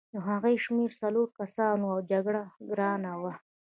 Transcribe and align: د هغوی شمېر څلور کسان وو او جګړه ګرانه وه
د 0.13 0.15
هغوی 0.27 0.55
شمېر 0.65 0.91
څلور 1.01 1.27
کسان 1.39 1.75
وو 1.81 1.93
او 1.95 1.99
جګړه 2.11 2.43
ګرانه 2.69 3.11
وه 3.21 3.33